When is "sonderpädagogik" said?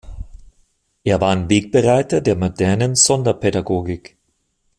2.95-4.17